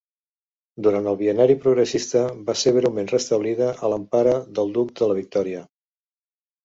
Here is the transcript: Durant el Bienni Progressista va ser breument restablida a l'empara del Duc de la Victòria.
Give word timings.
Durant 0.85 1.09
el 1.11 1.17
Bienni 1.19 1.55
Progressista 1.65 2.23
va 2.49 2.55
ser 2.61 2.73
breument 2.77 3.11
restablida 3.13 3.69
a 3.89 3.93
l'empara 3.95 4.35
del 4.61 4.73
Duc 4.79 4.99
de 5.03 5.11
la 5.13 5.19
Victòria. 5.23 5.63